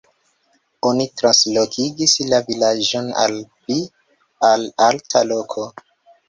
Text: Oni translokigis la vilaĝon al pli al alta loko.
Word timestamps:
Oni 0.91 1.03
translokigis 1.19 2.15
la 2.31 2.39
vilaĝon 2.47 3.11
al 3.25 3.37
pli 3.59 3.79
al 4.49 4.67
alta 4.89 5.25
loko. 5.35 5.69